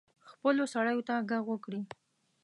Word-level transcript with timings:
خپلو 0.31 0.63
سړیو 0.73 1.05
ته 1.07 1.13
ږغ 1.29 1.45
وکړي. 1.49 1.81